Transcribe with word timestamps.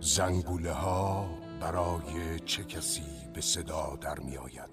زنگوله 0.00 0.72
ها 0.72 1.33
برای 1.64 2.40
چه 2.40 2.64
کسی 2.64 3.02
به 3.34 3.40
صدا 3.40 3.98
در 4.00 4.18
می 4.18 4.36
آید؟ 4.36 4.70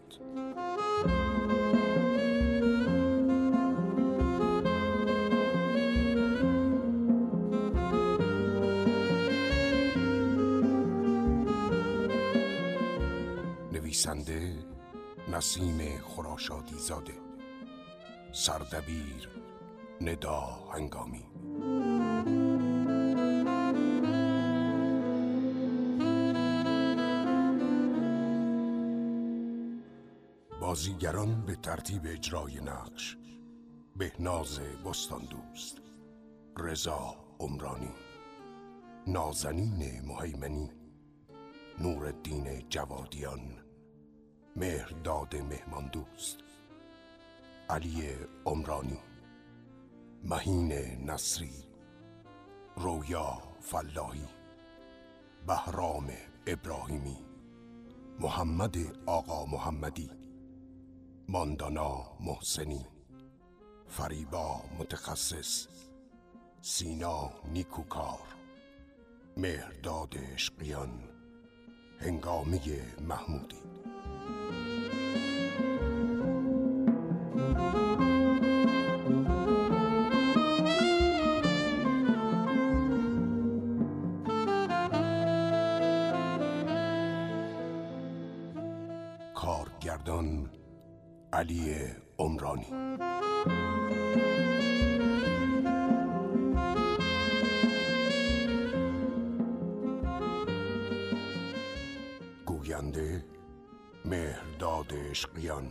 نویسنده 13.73 14.53
نسیم 15.27 16.01
خراشادی 16.15 16.75
زاده 16.77 17.13
سردبیر 18.31 19.29
ندا 20.01 20.39
هنگامی. 20.73 21.25
بازیگران 30.71 31.41
به 31.45 31.55
ترتیب 31.55 32.01
اجرای 32.05 32.61
نقش 32.61 33.17
بهناز 33.95 34.59
بستان 34.59 35.21
دوست 35.25 35.81
رضا 36.57 37.15
عمرانی 37.39 37.91
نازنین 39.07 40.01
مهیمنی 40.05 40.71
نورالدین 41.79 42.69
جوادیان 42.69 43.41
مهرداد 44.55 45.35
مهمان 45.35 45.87
دوست 45.87 46.37
علی 47.69 48.09
عمرانی 48.45 48.99
مهین 50.23 50.71
نصری 51.09 51.53
رویا 52.77 53.41
فلاحی 53.59 54.27
بهرام 55.47 56.09
ابراهیمی 56.47 57.17
محمد 58.19 58.77
آقا 59.05 59.45
محمدی. 59.45 60.30
ماندانا 61.31 62.03
محسنی. 62.19 62.85
فریبا 63.87 64.61
متخصص. 64.79 65.67
سینا 66.61 67.29
نیکوکار. 67.53 68.19
مهرداد 69.37 70.17
عشقیان. 70.33 71.03
هنگامی 71.99 72.61
محمودی. 73.07 73.70
علی 91.51 91.75
عمرانی. 92.19 92.65
گوینده 102.45 103.25
مهرداد 104.05 104.93
عشقیان. 105.09 105.67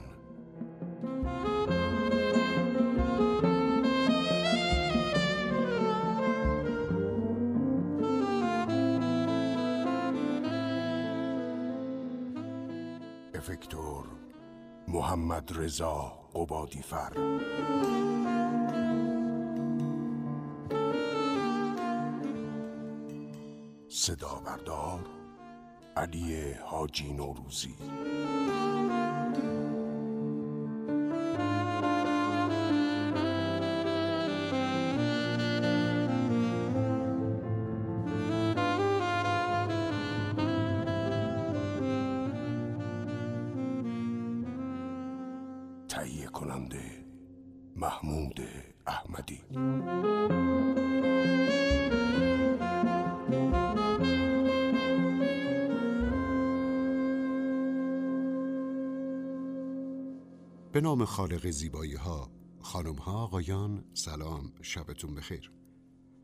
محمد 15.10 15.58
رضا 15.58 16.12
قبادی 16.34 16.82
فر 16.82 17.12
صدا 23.88 24.42
بردار 24.46 25.06
علی 25.96 26.52
حاجی 26.52 27.12
نوروزی. 27.12 27.74
تهیه 45.90 46.26
کننده 46.26 47.04
محمود 47.76 48.40
احمدی. 48.86 49.40
به 60.72 60.80
نام 60.80 61.04
خالق 61.04 61.50
زیبایی 61.50 61.94
ها 61.94 62.30
خانم 62.60 62.96
ها 62.96 63.12
آقایان 63.12 63.84
سلام 63.94 64.52
شبتون 64.62 65.14
بخیر. 65.14 65.52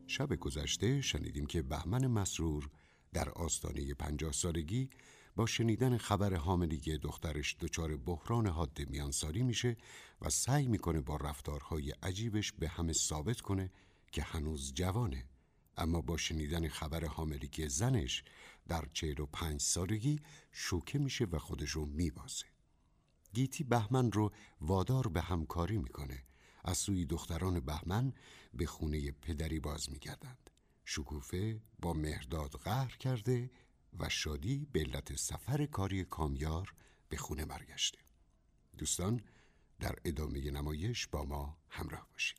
شب 0.07 0.37
گذشته 0.37 1.01
شنیدیم 1.01 1.47
که 1.47 1.63
بهمن 1.63 2.07
مسرور 2.07 2.71
در 3.13 3.31
آستانه 3.31 3.95
پنجاه 3.95 4.33
سالگی 4.33 4.91
با 5.37 5.47
شنیدن 5.47 5.99
خبر 5.99 6.35
حاملگی 6.35 6.99
دخترش 6.99 7.57
دچار 7.61 7.97
بحران 7.97 8.47
حاد 8.47 8.79
میانسالی 8.89 9.43
میشه 9.43 9.77
و 10.21 10.31
سعی 10.31 10.67
می‌کنه 10.67 11.01
با 11.01 11.17
رفتارهای 11.17 11.91
عجیبش 11.91 12.53
به 12.53 12.69
همه 12.69 12.93
ثابت 12.93 13.41
کنه 13.41 13.71
که 14.13 14.23
هنوز 14.23 14.75
جوانه. 14.75 15.25
اما 15.77 16.01
با 16.01 16.17
شنیدن 16.17 16.69
خبر 16.69 17.05
حاملگی 17.05 17.69
زنش 17.69 18.25
در 18.69 18.85
چهل 18.93 19.21
و 19.21 19.27
پنج 19.27 19.61
سالگی 19.61 20.21
شوکه 20.53 20.99
میشه 20.99 21.25
و 21.25 21.39
خودش 21.39 21.71
رو 21.71 21.87
میبازه. 21.87 22.47
گیتی 23.33 23.65
بهمن 23.65 24.13
رو 24.13 24.33
وادار 24.61 25.09
به 25.09 25.21
همکاری 25.21 25.79
می‌کنه. 25.79 26.23
از 26.65 26.79
سوی 26.79 27.05
دختران 27.05 27.61
بهمن 27.61 28.13
به 28.55 28.67
خونه 28.67 29.11
پدری 29.11 29.61
باز 29.61 29.91
میگردند. 29.91 30.51
شکوفه 30.85 31.61
با 31.79 31.93
مهرداد 31.93 32.51
قهر 32.51 32.97
کرده 32.97 33.51
و 33.99 34.09
شادی 34.09 34.67
به 34.73 34.81
علت 34.81 35.17
سفر 35.17 35.67
کاری 35.67 36.05
کامیار 36.05 36.75
به 37.09 37.17
خونه 37.17 37.45
برگشته. 37.45 37.99
دوستان 38.79 39.25
در 39.81 39.97
ادامه 40.05 40.51
نمایش 40.51 41.07
با 41.07 41.25
ما 41.25 41.57
همراه 41.71 42.07
باشید. 42.13 42.39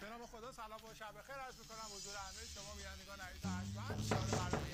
به 0.00 0.08
نام 0.08 0.26
خدا 0.26 0.52
سلام 0.52 0.84
و 0.90 0.94
شب 0.94 1.14
بخیر. 1.18 1.34
عرض 1.34 1.58
می‌کنم 1.58 1.96
حضور 1.96 2.14
همه 2.16 2.46
شما 2.54 2.74
بینندگان 2.74 3.20
عزیز 3.20 3.46
ارجمند 3.46 4.72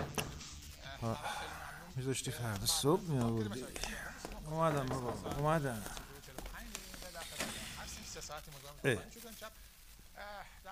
میذاشتی 1.97 2.31
فردا 2.31 2.67
صبح 2.67 3.03
می 3.03 3.19
آوردی 3.19 3.65
اومدم 4.45 4.87
بابا 4.87 5.31
اومدم. 5.31 5.83
اه. 8.85 8.99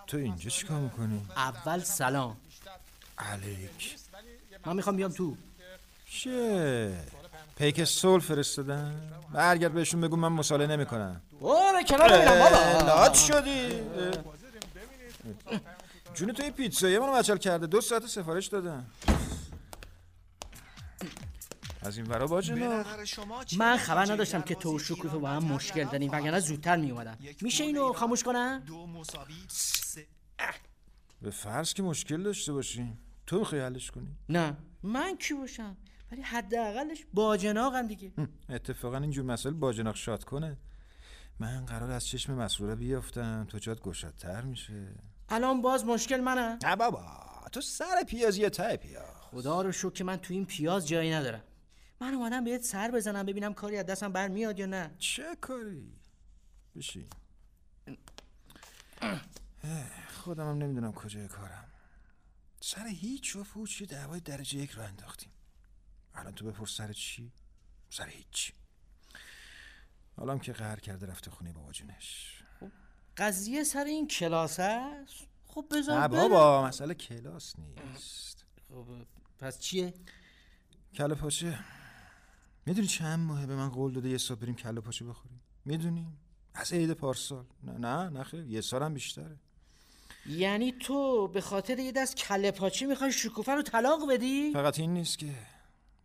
تو 0.06 0.16
اینجا 0.16 0.50
چیکار 0.50 0.80
می‌کنی؟ 0.80 1.26
اول 1.36 1.80
سلام 1.80 2.36
علیک 3.18 3.96
من 4.66 4.76
می‌خوام 4.76 4.96
بیام 4.96 5.12
تو 5.12 5.36
چه؟ 6.10 6.94
پیک 7.58 7.84
سول 7.84 8.20
فرستادن؟ 8.20 9.12
برگرد 9.32 9.72
بهشون 9.72 10.00
بگو 10.00 10.16
من 10.16 10.28
مصالحه 10.28 10.66
نمی‌کنم 10.66 11.20
برو 11.40 11.82
کنار 11.88 12.08
ببینم 12.08 12.38
بابا 12.38 12.86
لات 12.86 13.14
شدی. 13.14 13.68
جون 16.14 16.32
تو 16.32 16.42
این 16.42 16.52
پیتزایی 16.52 16.98
منو 16.98 17.16
مچل 17.16 17.36
کرده 17.36 17.66
دو 17.66 17.80
ساعت 17.80 18.06
سفارش 18.06 18.46
دادم 18.46 18.86
از 21.86 21.96
این 21.96 22.06
ورا 22.06 22.26
باجه 22.26 22.54
نه 22.54 22.84
من 23.58 23.76
خبر 23.76 24.12
نداشتم 24.12 24.42
که 24.42 24.54
تو 24.54 24.76
و 24.76 24.78
شکوفه 24.78 25.18
با 25.18 25.28
هم 25.28 25.44
مشکل 25.44 25.84
داریم. 25.84 26.10
وگرنه 26.12 26.40
زودتر 26.40 26.76
میومدم 26.76 27.18
میشه 27.40 27.64
اینو 27.64 27.92
خاموش 27.92 28.22
کنم؟ 28.22 28.62
به 31.22 31.30
فرض 31.30 31.74
که 31.74 31.82
مشکل 31.82 32.22
داشته 32.22 32.52
باشی. 32.52 32.92
تو 33.26 33.38
می‌خوای 33.38 33.60
حلش 33.60 33.90
کنی؟ 33.90 34.08
نه. 34.28 34.56
من 34.82 35.16
کی 35.16 35.34
باشم؟ 35.34 35.76
ولی 36.12 36.22
حداقلش 36.22 37.04
باجناقم 37.14 37.86
دیگه. 37.86 38.12
هم، 38.18 38.28
اتفاقا 38.48 38.98
اینجور 38.98 39.24
مسائل 39.24 39.54
باجناق 39.54 39.94
شاد 39.94 40.24
کنه. 40.24 40.56
من 41.38 41.66
قرار 41.66 41.90
از 41.90 42.06
چشم 42.06 42.34
مسروره 42.34 42.74
بیافتم. 42.74 43.46
تو 43.48 43.58
جات 43.58 43.80
گشادتر 43.80 44.42
میشه. 44.42 44.88
الان 45.28 45.62
باز 45.62 45.84
مشکل 45.84 46.20
منه. 46.20 46.58
نه 46.64 46.76
بابا 46.76 47.04
تو 47.52 47.60
سر 47.60 48.04
پیازی 48.08 48.50
ته 48.50 48.76
پیاز. 48.76 49.04
خدا 49.20 49.62
رو 49.62 49.72
شکر 49.72 49.90
که 49.90 50.04
من 50.04 50.16
تو 50.16 50.34
این 50.34 50.46
پیاز 50.46 50.88
جایی 50.88 51.12
ندارم. 51.12 51.42
من 52.00 52.14
اومدم 52.14 52.44
بهت 52.44 52.62
سر 52.62 52.90
بزنم 52.90 53.26
ببینم 53.26 53.54
کاری 53.54 53.76
از 53.76 53.86
دستم 53.86 54.12
برمیاد 54.12 54.58
یا 54.58 54.66
نه. 54.66 54.94
چه 54.98 55.36
کاری؟ 55.40 55.92
بشین. 56.76 57.08
خودم 60.08 60.50
هم 60.50 60.58
نمی‌دونم 60.58 60.92
کجای 60.92 61.28
کارم. 61.28 61.68
سر 62.60 62.86
هیچ 62.86 63.36
و 63.36 63.44
پوچ 63.44 63.80
یه 63.80 63.86
دعوای 63.86 64.20
درجه 64.20 64.58
یک 64.58 64.70
رو 64.70 64.82
انداختیم. 64.82 65.32
الان 66.14 66.34
تو 66.34 66.44
بپرس 66.44 66.76
سر 66.76 66.92
چی؟ 66.92 67.32
سر 67.90 68.06
هیچ. 68.06 68.52
حالا 70.16 70.38
که 70.38 70.52
قهر 70.52 70.80
کرده 70.80 71.06
رفته 71.06 71.30
خونه 71.30 71.52
بابا 71.52 71.72
جونش. 71.72 72.42
قضیه 73.16 73.64
سر 73.64 73.84
این 73.84 74.08
کلاس 74.08 74.60
هست 74.60 75.14
خب 75.46 75.66
بذار 75.70 76.00
نه 76.00 76.08
بره. 76.08 76.20
بابا 76.20 76.66
مسئله 76.66 76.94
کلاس 76.94 77.58
نیست. 77.58 78.44
خب 78.68 78.86
پس 79.38 79.58
چیه؟ 79.58 79.94
کله 80.94 81.14
پاچه 81.14 81.58
می‌دونی 82.66 82.86
چند 82.86 83.18
ماهه 83.18 83.46
به 83.46 83.56
من 83.56 83.68
قول 83.68 83.92
داده 83.92 84.08
یه 84.08 84.18
صبح 84.18 84.38
بریم 84.38 84.54
کله 84.54 84.80
پاچه 84.80 85.04
بخوریم؟ 85.04 85.40
می‌دونی؟ 85.64 86.06
از 86.54 86.72
عید 86.72 86.92
پارسال. 86.92 87.44
نه 87.62 87.72
نه 87.72 88.08
نه 88.08 88.22
خیر 88.24 88.46
یه 88.46 88.60
سالم 88.60 88.94
بیشتره. 88.94 89.36
یعنی 90.26 90.72
تو 90.72 91.28
به 91.28 91.40
خاطر 91.40 91.78
یه 91.78 91.92
دست 91.92 92.16
کله 92.16 92.50
پاچه 92.50 92.86
می‌خوای 92.86 93.12
شکوفه 93.12 93.52
رو 93.52 93.62
طلاق 93.62 94.00
بدی؟ 94.10 94.52
فقط 94.52 94.78
این 94.78 94.94
نیست 94.94 95.18
که. 95.18 95.34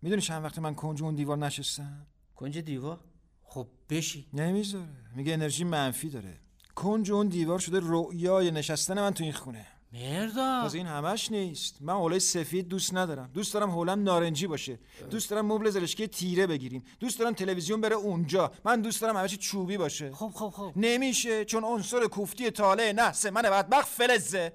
می‌دونی 0.02 0.22
چند 0.22 0.44
وقت 0.44 0.60
من 0.60 0.76
کنج 0.76 1.04
اون 1.04 1.16
دیوار 1.16 1.38
نشستم؟ 1.38 2.06
کنج 2.36 2.58
دیوار؟ 2.58 3.00
خب 3.44 3.68
بشی. 3.90 4.28
نمی‌ذاره. 4.34 4.88
میگه 5.16 5.34
انرژی 5.34 5.64
منفی 5.64 6.10
داره. 6.10 6.40
کنج 6.76 7.12
اون 7.12 7.28
دیوار 7.28 7.60
شده 7.60 7.80
رؤیای 7.84 8.52
نشستن 8.52 9.02
من 9.02 9.12
تو 9.12 9.24
این 9.24 9.34
خونه. 9.34 9.66
مردا. 9.94 10.62
تازه 10.62 10.78
این 10.78 10.88
همش 10.88 11.32
نیست. 11.32 11.78
من 11.82 11.94
حوله 11.94 12.20
سفید 12.20 12.68
دوست 12.68 12.94
ندارم. 12.94 13.32
دوست 13.34 13.54
دارم 13.54 13.72
حولم 13.72 14.04
نارنجی 14.04 14.48
باشه. 14.48 14.80
دوست 15.10 15.30
دارم 15.30 15.46
مبل 15.46 15.70
زرشکی 15.70 16.08
تیره 16.08 16.48
بگیریم. 16.48 16.84
دوست 17.00 17.20
دارم 17.20 17.34
تلویزیون 17.34 17.82
بره 17.82 17.96
اونجا. 17.96 18.52
من 18.66 18.82
دوست 18.82 19.02
دارم 19.02 19.28
چی 19.28 19.38
چوبی 19.38 19.78
باشه. 19.78 20.12
خب 20.12 20.32
خب 20.36 20.50
خب. 20.50 20.74
نمیشه 20.76 21.46
چون 21.46 21.64
عنصر 21.64 22.08
کوفتی 22.08 22.52
طالع 22.52 22.92
نحس 22.92 23.26
من 23.26 23.42
بدبخت 23.42 23.88
فلزه. 23.88 24.54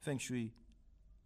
فنگشویی 0.00 0.54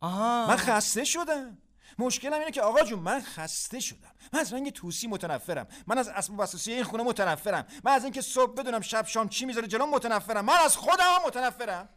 آها. 0.01 0.47
من 0.49 0.57
خسته 0.57 1.05
شدم. 1.05 1.59
مشکلم 1.99 2.39
اینه 2.39 2.51
که 2.51 2.63
آقا 2.63 2.83
جون 2.83 2.99
من 2.99 3.21
خسته 3.21 3.81
شدم. 3.81 4.11
من 4.33 4.41
از 4.41 4.53
رنگ 4.53 4.71
توسی 4.71 5.07
متنفرم. 5.07 5.67
من 5.87 5.99
از 5.99 6.09
اسباب 6.09 6.41
اساسی 6.41 6.73
این 6.73 6.85
خونه 6.85 7.03
متنفرم. 7.03 7.67
من 7.85 7.93
از 7.93 8.05
اینکه 8.05 8.21
صبح 8.21 8.55
بدونم 8.55 8.81
شب 8.81 9.07
شام 9.07 9.29
چی 9.29 9.45
می‌ذاره 9.47 9.67
جلوم 9.67 9.91
متنفرم. 9.91 10.45
من 10.45 10.57
از 10.65 10.77
خودم 10.77 11.19
متنفرم. 11.27 11.89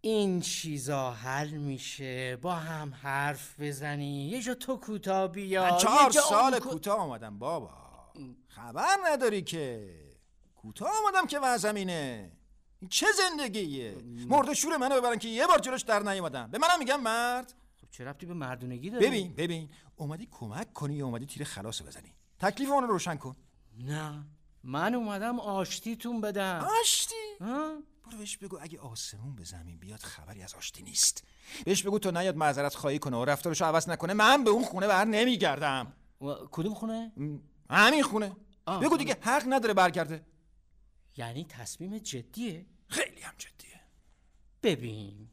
این 0.00 0.40
چیزا 0.40 1.10
حل 1.10 1.50
میشه. 1.50 2.36
با 2.42 2.54
هم 2.54 2.94
حرف 3.02 3.60
بزنی. 3.60 4.28
یه 4.28 4.42
جا 4.42 4.54
تو 4.54 4.76
کوتاه 4.76 5.28
بیا. 5.28 5.70
من 5.70 5.76
چهار 5.78 6.10
سال 6.10 6.58
کو- 6.58 6.70
کوتاه 6.70 6.98
آمدم 6.98 7.38
بابا. 7.38 7.70
خبر 8.48 8.96
نداری 9.06 9.42
که. 9.42 9.94
کوتاه 10.56 10.90
آمدم 11.06 11.26
که 11.26 11.38
وضعم 11.38 11.74
اینه 11.74 12.32
این 12.80 12.88
چه 12.88 13.06
زندگیه؟ 13.18 13.96
مرد 14.28 14.52
شور 14.52 14.76
منو 14.76 14.96
ببرن 15.00 15.18
که 15.18 15.28
یه 15.28 15.46
بار 15.46 15.58
جلوش 15.58 15.82
در 15.82 16.02
نیومدم 16.02 16.50
به 16.50 16.58
منم 16.58 16.78
میگم 16.78 17.00
مرد. 17.00 17.54
خب 17.80 17.86
چه 17.90 18.04
ربطی 18.04 18.26
به 18.26 18.34
مردونگی 18.34 18.90
داره؟ 18.90 19.06
ببین 19.06 19.34
ببین. 19.34 19.68
اومدی 19.96 20.28
کمک 20.30 20.72
کنی 20.72 20.94
یا 20.94 21.06
اومدی 21.06 21.26
تیر 21.26 21.44
خلاص 21.44 21.82
بزنی؟ 21.82 22.14
تکلیف 22.38 22.70
اون 22.70 22.82
رو 22.84 22.90
روشن 22.90 23.16
کن. 23.16 23.36
نه. 23.78 24.24
من 24.64 24.94
اومدم 24.94 25.40
آشتیتون 25.40 26.20
بدم. 26.20 26.68
آشتی؟ 26.80 27.14
ها؟ 27.40 27.80
برو 28.04 28.18
بهش 28.18 28.36
بگو 28.36 28.58
اگه 28.60 28.80
آسمون 28.80 29.36
به 29.36 29.44
زمین 29.44 29.78
بیاد 29.78 30.00
خبری 30.00 30.42
از 30.42 30.54
آشتی 30.54 30.82
نیست. 30.82 31.24
بهش 31.64 31.82
بگو 31.82 31.98
تو 31.98 32.10
نیاد 32.10 32.36
معذرت 32.36 32.74
خواهی 32.74 32.98
کنه 32.98 33.16
و 33.16 33.24
رفتارشو 33.24 33.64
عوض 33.64 33.88
نکنه. 33.88 34.12
من 34.12 34.44
به 34.44 34.50
اون 34.50 34.64
خونه 34.64 34.86
بر 34.86 35.04
نمیگردم. 35.04 35.92
و- 36.20 36.34
کدوم 36.50 36.74
خونه؟ 36.74 37.12
همین 37.70 38.02
خونه. 38.02 38.36
آه. 38.66 38.80
بگو 38.80 38.96
دیگه 38.96 39.16
حق 39.20 39.42
نداره 39.48 39.74
برگرده. 39.74 40.26
یعنی 41.16 41.44
تصمیم 41.44 41.98
جدیه؟ 41.98 42.66
خیلی 42.88 43.20
هم 43.20 43.34
جدیه. 43.38 43.80
ببین 44.62 45.28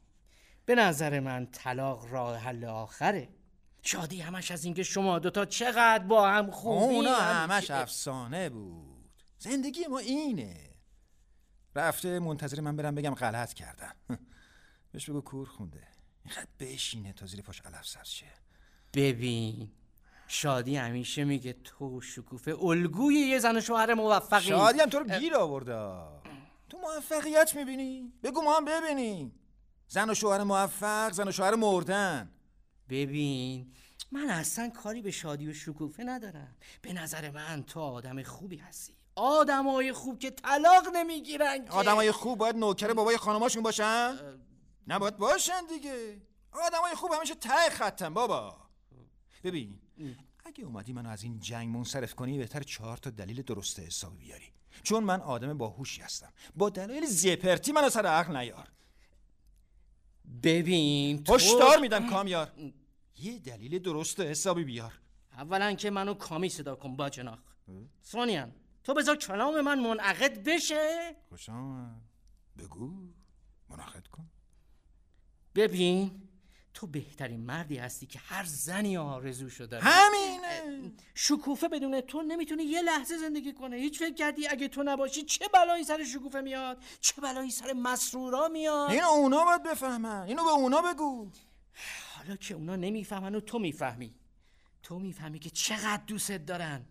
به 0.65 0.75
نظر 0.75 1.19
من 1.19 1.45
طلاق 1.51 2.05
راه 2.11 2.37
حل 2.37 2.65
آخره. 2.65 3.29
شادی 3.83 4.21
همش 4.21 4.51
از 4.51 4.65
اینکه 4.65 4.83
شما 4.83 5.19
دوتا 5.19 5.45
چقدر 5.45 6.03
با 6.03 6.27
هم 6.29 6.51
خوبی 6.51 6.95
اونا 6.95 7.15
همش 7.15 7.71
افسانه 7.71 8.49
بود. 8.49 8.86
زندگی 9.39 9.87
ما 9.87 9.99
اینه. 9.99 10.69
رفته 11.75 12.19
منتظر 12.19 12.61
من 12.61 12.75
برم 12.75 12.95
بگم 12.95 13.15
غلط 13.15 13.53
کردم. 13.53 13.95
بهش 14.91 15.09
بگو 15.09 15.21
کور 15.21 15.47
خونده. 15.47 15.87
اینقدر 16.25 16.47
بشینه 16.59 17.13
تا 17.13 17.25
زیر 17.25 17.41
پاش 17.41 17.61
علف 17.61 17.87
سبز 17.87 18.07
شه. 18.07 18.25
ببین 18.93 19.71
شادی 20.27 20.75
همیشه 20.75 21.23
میگه 21.23 21.53
تو 21.53 22.01
شکوفه 22.01 22.55
الگوی 22.63 23.15
یه 23.15 23.39
زن 23.39 23.57
و 23.57 23.61
شوهر 23.61 23.93
موفقی. 23.93 24.45
شادی 24.47 24.79
هم 24.79 24.89
تو 24.89 24.99
رو 24.99 25.19
گیر 25.19 25.35
آورده. 25.35 25.73
تو 26.69 26.77
موفقیت 26.77 27.55
می‌بینی؟ 27.55 28.13
بگو 28.23 28.41
ما 28.41 28.57
هم 28.57 28.65
ببینیم. 28.65 29.39
زن 29.87 30.09
و 30.09 30.13
شوهر 30.13 30.43
موفق 30.43 31.11
زن 31.11 31.27
و 31.27 31.31
شوهر 31.31 31.55
مردن. 31.55 32.31
ببین 32.89 33.73
من 34.11 34.29
اصلا 34.29 34.69
کاری 34.69 35.01
به 35.01 35.11
شادی 35.11 35.47
و 35.47 35.53
شکوفه 35.53 36.03
ندارم. 36.03 36.55
به 36.81 36.93
نظر 36.93 37.31
من 37.31 37.63
تو 37.63 37.79
آدم 37.79 38.23
خوبی 38.23 38.57
هستی. 38.57 38.96
آدمای 39.17 39.93
خوب 39.93 40.19
که 40.19 40.31
طلاق 40.31 40.87
نمی‌گیرن 40.95 41.65
که. 41.65 41.71
آدمای 41.71 42.11
خوب 42.11 42.37
باید 42.37 42.55
نوکر 42.55 42.93
بابای 42.93 43.17
خانماشون 43.17 43.63
باشن؟ 43.63 44.17
نباید 44.87 45.17
باشن 45.17 45.65
دیگه. 45.69 46.21
آدمای 46.51 46.95
خوب 46.95 47.11
همیشه 47.11 47.35
ته 47.35 47.69
خطن 47.71 48.13
بابا. 48.13 48.57
ببین 49.43 49.79
اگه 50.45 50.65
اومدی 50.65 50.93
منو 50.93 51.09
از 51.09 51.23
این 51.23 51.39
جنگ 51.39 51.69
منصرف 51.77 52.15
کنی 52.15 52.37
بهتر 52.37 52.63
چهار 52.63 52.97
تا 52.97 53.09
دلیل 53.09 53.41
درسته 53.41 53.81
حسابی 53.81 54.17
بیاری. 54.17 54.51
چون 54.83 55.03
من 55.03 55.21
آدم 55.21 55.57
باهوشی 55.57 56.01
هستم. 56.01 56.33
با 56.55 56.69
دلایل 56.69 57.05
زپرتی 57.05 57.71
منو 57.71 57.89
سر 57.89 58.05
عقل 58.05 58.37
نیار. 58.37 58.67
ببین 60.43 61.23
تو 61.23 61.35
هشدار 61.35 61.79
میدم 61.79 62.09
کامیار. 62.09 62.51
یه 63.17 63.39
دلیل 63.39 63.79
درست 63.79 64.19
حسابی 64.19 64.63
بیار. 64.63 64.93
اولا 65.37 65.73
که 65.73 65.89
منو 65.89 66.13
کامی 66.13 66.49
صدا 66.49 66.75
کن 66.75 66.95
با 66.95 67.09
جناق 67.09 67.39
ثانیا 68.05 68.47
تو 68.87 68.93
بذار 68.93 69.15
کلام 69.15 69.61
من 69.61 69.79
منعقد 69.79 70.43
بشه. 70.43 71.15
خوش 71.29 71.49
آمد. 71.49 72.01
بگو. 72.57 72.91
منعقد 73.69 74.07
کن. 74.07 74.29
ببین 75.55 76.21
تو 76.73 76.87
بهترین 76.87 77.39
مردی 77.39 77.77
هستی 77.77 78.05
که 78.07 78.19
هر 78.19 78.43
زنی 78.43 78.97
آرزوشو 78.97 79.65
داره 79.65 79.83
همینه. 79.83 80.91
شکوفه 81.15 81.67
بدون 81.67 82.01
تو 82.01 82.21
نمی‌تونه 82.21 82.63
یه 82.63 82.81
لحظه 82.81 83.17
زندگی 83.17 83.53
کنه 83.53 83.75
هیچ 83.75 83.99
فکر 83.99 84.13
کردی 84.13 84.47
اگه 84.47 84.67
تو 84.67 84.83
نباشی 84.83 85.23
چه 85.23 85.47
بلایی 85.53 85.83
سر 85.83 86.03
شکوفه 86.03 86.41
میاد؟ 86.41 86.83
چه 86.99 87.21
بلایی 87.21 87.51
سر 87.51 87.73
مسرورا 87.73 88.47
میاد؟ 88.47 88.91
اینو 88.91 89.07
اونا 89.07 89.45
باید 89.45 89.63
بفهمن. 89.63 90.21
اینو 90.21 90.43
به 90.43 90.49
اونا 90.49 90.81
بگو. 90.81 91.31
حالا 92.15 92.35
که 92.35 92.53
اونا 92.53 92.75
نمی‌فهمن 92.75 93.35
و 93.35 93.39
تو 93.39 93.59
می‌فهمی. 93.59 94.15
تو 94.83 94.99
می‌فهمی 94.99 95.39
که 95.39 95.49
چقدر 95.49 96.03
دوستت 96.07 96.45
دارن. 96.45 96.85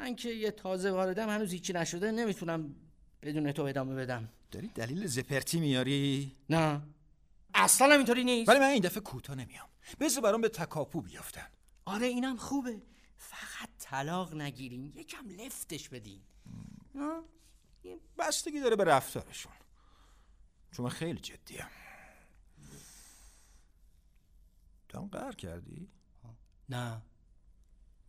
من 0.00 0.16
که 0.16 0.28
یه 0.28 0.50
تازه 0.50 0.90
واردم 0.90 1.28
هنوز 1.28 1.52
هیچی 1.52 1.72
نشده 1.72 2.10
نمی‌تونم 2.10 2.74
بدون 3.22 3.52
تو 3.52 3.62
ادامه 3.62 3.94
بدم. 3.94 4.28
داری 4.50 4.68
دلیل 4.68 5.06
زپرتی 5.06 5.60
میاری؟ 5.60 6.36
نه. 6.50 6.82
اصلا 7.54 7.86
هم 7.86 7.96
اینطوری 7.96 8.24
نیست. 8.24 8.48
ولی 8.48 8.58
من 8.58 8.66
این 8.66 8.82
دفعه 8.82 9.00
کوتاه 9.00 9.36
نمیام. 9.36 9.68
بذار 10.00 10.22
برام 10.22 10.40
به 10.40 10.48
تکاپو 10.48 11.00
بیافتن. 11.00 11.46
آره 11.84 12.06
اینم 12.06 12.36
خوبه. 12.36 12.82
فقط 13.16 13.68
طلاق 13.78 14.34
نگیرین 14.34 14.92
یکم 14.96 15.28
لفتش 15.28 15.88
بدین. 15.88 16.20
ها؟ 16.94 17.24
بستگی 18.18 18.60
داره 18.60 18.76
به 18.76 18.84
رفتارشون. 18.84 19.52
چون 20.72 20.84
من 20.84 20.90
خیلی 20.90 21.20
جدیم 21.20 21.66
تو 24.88 24.98
هم 24.98 25.06
قهر 25.06 25.32
کردی؟ 25.32 25.88
نه. 26.68 27.02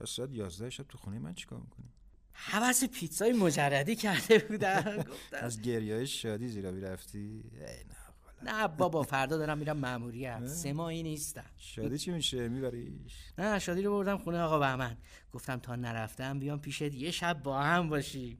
پس 0.01 0.09
ساعت 0.09 0.31
یازده 0.31 0.69
شب 0.69 0.83
تو 0.89 0.97
خونه 0.97 1.19
من 1.19 1.33
چیکار 1.33 1.59
می‌کنی؟ 1.59 1.89
حوث 2.33 2.83
پیتزای 2.83 3.33
مجردی 3.33 3.95
کرده 3.95 4.39
گفتم 5.11 5.37
از 5.37 5.61
گریه 5.61 5.95
های 5.95 6.07
شادی 6.07 6.47
زیرا 6.47 6.69
رفتی؟ 6.69 7.43
ای 7.53 7.59
نه. 7.61 7.97
نه 8.43 8.67
بابا 8.67 9.03
فردا 9.03 9.37
دارم 9.37 9.57
میرم 9.57 9.77
ماموریت 9.77 10.47
سه 10.47 10.73
ماهی 10.73 11.03
نیستم 11.03 11.45
شادی 11.57 11.97
چی 11.97 12.11
میشه 12.11 12.49
میبریش؟ 12.49 13.13
نه 13.37 13.59
شادی 13.59 13.81
رو 13.81 13.91
بردم 13.91 14.17
خونه 14.17 14.39
آقا 14.41 14.59
بهمن 14.59 14.97
گفتم 15.33 15.59
تا 15.59 15.75
نرفتم 15.75 16.39
بیام 16.39 16.59
پیشت 16.59 16.81
یه 16.81 17.11
شب 17.11 17.43
با 17.43 17.59
هم 17.61 17.89
باشیم 17.89 18.37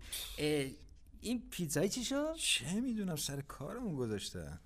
این 1.22 1.50
پیتزای 1.52 1.90
چی 1.90 2.04
شد؟ 2.04 2.34
چه 2.38 2.82
می‌دونم 2.82 3.16
سر 3.16 3.42
کارمون 3.42 3.96
گذاشتن 3.96 4.60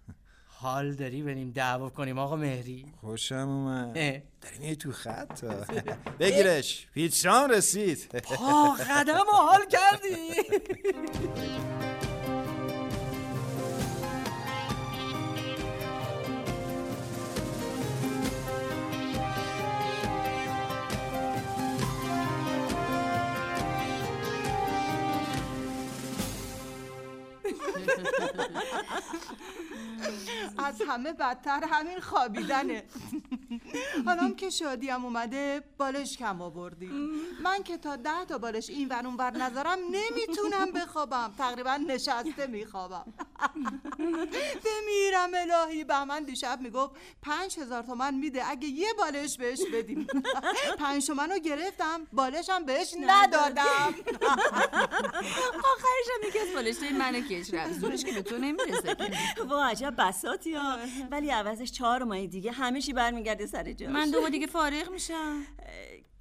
حال 0.57 0.93
داری؟ 0.93 1.21
بریم 1.21 1.51
دعوا 1.51 1.89
کنیم. 1.89 2.17
آقا 2.19 2.35
مهری. 2.35 2.85
خوشم 3.01 3.35
اومد. 3.35 3.91
اه. 3.97 4.21
داری 4.41 4.59
میری 4.59 4.75
تو 4.75 4.91
خط؟ 4.91 5.45
بگیرش. 6.19 6.87
پیچران 6.93 7.49
رسید. 7.51 8.07
پا 8.23 8.71
قدم 8.73 9.25
و 9.33 9.35
حال 9.35 9.61
کردی. 9.69 10.35
از 30.65 30.81
همه 30.87 31.13
بدتر 31.13 31.63
همین 31.71 31.99
خوابیدنه. 31.99 32.83
حالا 34.05 34.31
که 34.31 34.49
شادیم 34.49 35.05
اومده 35.05 35.61
بالش 35.77 36.17
کم 36.17 36.41
آوردی. 36.41 36.91
من 37.43 37.63
که 37.63 37.77
تا 37.77 37.95
ده 37.95 38.25
تا 38.25 38.37
بالش 38.37 38.69
این 38.69 38.87
ور 38.87 39.05
اون 39.05 39.15
ور 39.15 39.31
نذارم 39.31 39.77
نمی‌تونم 39.91 40.71
بخوابم. 40.71 41.33
تقریبا 41.37 41.75
نشسته 41.75 42.47
میخوابم. 42.47 43.05
بمیرم 44.65 45.29
الهی. 45.33 45.83
بهمن 45.83 46.23
دیشب 46.23 46.59
می‌گفت 46.61 46.95
پنج 47.21 47.59
هزار 47.59 47.83
تومن 47.83 48.13
میده. 48.13 48.49
اگه 48.49 48.67
یه 48.67 48.87
بالش 48.97 49.37
بهش 49.37 49.61
بدیم. 49.73 50.07
پنج 50.77 51.07
تومن 51.07 51.31
رو 51.31 51.39
گرفتم 51.39 52.07
بالشم 52.13 52.65
بهش 52.65 52.95
ندادم. 53.01 53.95
آخرش 55.73 56.07
هم 56.13 56.27
یکی 56.27 56.39
از 56.39 56.53
بالشتای 56.55 56.89
منو 56.89 57.19
کش 57.21 57.53
رفت 57.53 57.73
زورش 57.73 58.03
که 58.03 58.11
به 58.11 58.21
تو 58.21 58.37
نمی‌رسه 58.37 58.95
که. 58.95 59.11
عجب 59.85 59.95
بساتی 59.97 60.53
ها 60.53 60.77
ولی 61.11 61.29
عوضش 61.29 61.71
چهار 61.71 62.03
ماه 62.03 62.27
دیگه 62.27 62.51
همه 62.51 62.81
چی 62.81 62.93
برمیگرده 62.93 63.45
سر 63.45 63.73
جاش. 63.73 63.89
من 63.89 64.11
دو 64.11 64.21
ماه 64.21 64.29
دیگه 64.29 64.47
فارغ 64.47 64.91
میشم. 64.91 65.43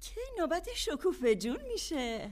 کی 0.01 0.21
نوبت 0.39 0.67
شکوفه 0.75 1.35
جون 1.35 1.59
میشه؟ 1.73 2.31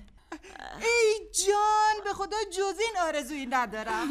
ای 0.82 1.30
جان 1.46 2.04
به 2.04 2.14
خدا 2.14 2.38
جز 2.52 2.80
این 2.80 3.08
آرزویی 3.08 3.46
ندارم. 3.46 4.08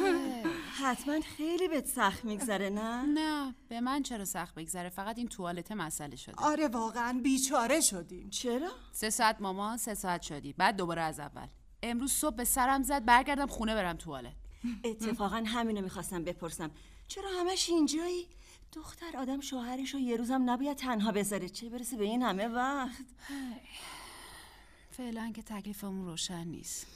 حتما 0.79 1.21
خیلی 1.21 1.69
بهت 1.69 1.87
سخت 1.87 2.25
میگذره 2.25 2.69
نه؟ 2.69 3.03
نه 3.03 3.55
به 3.69 3.81
من 3.81 4.03
چرا 4.03 4.25
سخت 4.25 4.55
بگذره 4.55 4.89
فقط 4.89 5.19
این 5.19 5.29
توالت 5.29 5.73
مسئله 5.73 6.17
شده. 6.17 6.35
آره 6.37 6.69
واقعا 6.69 7.21
بیچاره 7.23 7.81
شدیم. 7.81 8.31
چرا؟ 8.31 8.71
سه 8.93 9.11
ساعت 9.11 9.41
مامان 9.41 9.77
سه 9.77 9.95
ساعت 9.95 10.23
شدی 10.23 10.53
بعد 10.53 10.77
دوباره 10.77 11.03
از 11.03 11.21
اول. 11.21 11.47
امروز 11.83 12.13
صبح 12.13 12.37
به 12.37 12.45
سرم 12.45 12.83
زد 12.83 13.05
برگردم 13.05 13.47
خونه 13.47 13.75
برم 13.75 13.97
توالت. 13.97 14.37
اتفاقا 14.85 15.43
همینو 15.47 15.81
می‌خواستم 15.81 16.25
بپرسم. 16.25 16.71
چرا 17.09 17.31
همش 17.41 17.71
اینجایی؟ 17.71 18.27
دختر 18.73 19.17
آدم 19.17 19.41
شوهرش 19.41 19.95
رو 19.95 20.01
یه 20.01 20.17
روزم 20.17 20.51
نباید 20.51 20.77
تنها 20.77 21.13
بذاره. 21.13 21.49
چه 21.49 21.69
برسه 21.69 21.97
به 21.97 22.05
این 22.05 22.23
همه 22.23 22.49
وقت؟ 22.49 23.05
فعلا 24.91 25.33
که 25.35 25.43
تکلیفمون 25.43 26.07
روشن 26.07 26.45
نیست. 26.45 26.87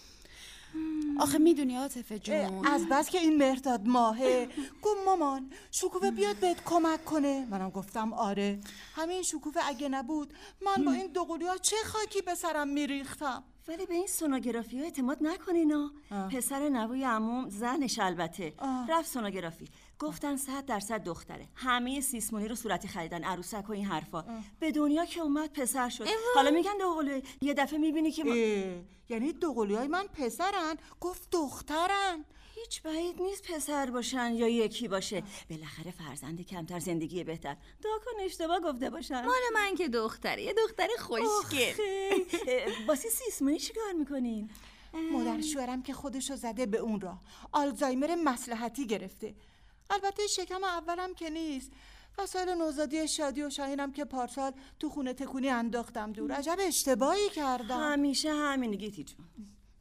آخه 1.20 1.38
می‌دونی 1.38 1.76
عاطفه 1.76 2.18
جون؟ 2.18 2.66
از 2.66 2.86
بس 2.90 3.10
که 3.10 3.18
این 3.18 3.36
مرداد 3.36 3.86
ماهه. 3.86 4.48
گفت 4.82 5.00
مامان 5.06 5.50
شکوفه 5.70 6.10
بیاد 6.10 6.36
بهت 6.36 6.64
کمک 6.64 7.04
کنه. 7.04 7.46
منم 7.50 7.70
گفتم 7.70 8.12
آره. 8.12 8.60
همین 8.94 9.22
شکوفه 9.22 9.60
اگه 9.66 9.88
نبود 9.88 10.34
من 10.62 10.84
با 10.84 10.92
این 10.92 11.06
دوقلوها 11.06 11.52
ها 11.52 11.58
چه 11.58 11.76
خاکی 11.84 12.22
به 12.22 12.34
سرم 12.34 12.68
میریختم؟ 12.68 13.44
ولی 13.68 13.86
به 13.86 13.94
این 13.94 14.06
سونوگرافی 14.06 14.78
ها 14.78 14.84
اعتماد 14.84 15.18
نکنین 15.20 15.72
ها. 15.72 15.90
پسر 16.28 16.68
نووی 16.68 17.04
عموم 17.04 17.48
زنش 17.48 17.98
البته. 17.98 18.54
رفت 18.88 19.08
سونوگرافی. 19.12 19.68
گفتن 19.98 20.36
صد 20.36 20.66
درصد 20.66 21.04
دختره. 21.04 21.48
همه 21.54 22.00
سیسمونی 22.00 22.48
رو 22.48 22.54
صورتی 22.54 22.88
خریدن. 22.88 23.24
عروسک 23.24 23.68
و 23.68 23.72
این 23.72 23.84
حرفا. 23.84 24.24
به 24.60 24.72
دنیا 24.72 25.04
که 25.04 25.20
اومد 25.20 25.52
پسر 25.52 25.88
شد. 25.88 26.06
حالا 26.34 26.50
میگن 26.50 26.78
دوقلوی. 26.78 27.22
یه 27.40 27.54
دفعه 27.54 27.78
می‌بینی 27.78 28.10
که 28.10 28.24
ما... 28.24 28.32
اه، 28.32 28.82
یعنی 29.08 29.32
دوقلوی 29.32 29.76
های 29.76 29.88
من 29.88 30.06
پسرن. 30.06 30.76
گفت 31.00 31.28
دخترن. 31.32 32.24
هیچ 32.54 32.82
بعید 32.82 33.22
نیست 33.22 33.52
پسر 33.52 33.90
باشن 33.90 34.32
یا 34.34 34.48
یکی 34.48 34.88
باشه. 34.88 35.22
بالاخره 35.50 35.90
فرزند 35.90 36.46
کمتر 36.46 36.78
زندگی 36.78 37.24
بهتر. 37.24 37.56
دا 37.82 37.90
کن 38.04 38.24
اشتباه 38.24 38.60
گفته 38.60 38.90
باشن. 38.90 39.24
مال 39.24 39.40
من 39.54 39.74
که 39.74 39.88
دختره. 39.88 40.42
یه 40.42 40.54
دختر 40.54 40.88
خوشگل 40.98 41.72
باسی 42.86 43.08
سیسمونی 43.08 43.58
چیکار 43.58 43.92
می‌کنین؟ 43.92 44.50
مادر 45.12 45.40
شوهرم 45.40 45.82
که 45.82 45.92
خودشو 45.92 46.36
زده 46.36 46.66
به 46.66 46.78
اون 46.78 47.00
راه. 47.00 47.20
آلزایمر 47.52 48.14
مسلحتی 48.14 48.86
گرفته. 48.86 49.34
البته 49.90 50.26
شکم 50.26 50.64
اولم 50.64 51.14
که 51.14 51.30
نیست. 51.30 51.70
وسایل 52.18 52.48
نوزادی 52.48 53.08
شادی 53.08 53.42
و 53.42 53.50
شاهینم 53.50 53.92
که 53.92 54.04
پارسال 54.04 54.52
تو 54.78 54.88
خونه 54.88 55.12
تکونی 55.12 55.48
انداختم 55.48 56.12
دور. 56.12 56.32
عجب 56.32 56.56
اشتباهی 56.60 57.28
کردم. 57.30 57.92
همیشه 57.92 58.32
همین 58.32 58.70
گیتی 58.70 59.04
جون 59.04 59.26